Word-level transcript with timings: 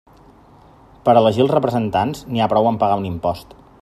Per 1.09 1.13
a 1.13 1.21
elegir 1.21 1.43
els 1.45 1.53
representants, 1.53 2.25
n'hi 2.31 2.43
ha 2.43 2.49
prou 2.55 2.71
amb 2.71 2.83
pagar 2.85 2.99
un 3.03 3.07
impost. 3.11 3.55